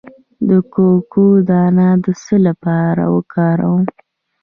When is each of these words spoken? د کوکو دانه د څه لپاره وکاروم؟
د 0.47 0.49
کوکو 0.73 1.25
دانه 1.49 1.87
د 2.03 2.05
څه 2.23 2.35
لپاره 2.47 3.03
وکاروم؟ 3.15 3.83